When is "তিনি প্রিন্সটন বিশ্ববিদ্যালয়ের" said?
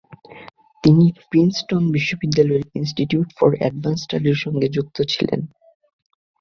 0.83-2.63